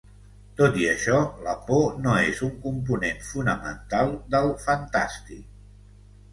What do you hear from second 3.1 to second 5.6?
fonamental del "fantàstic".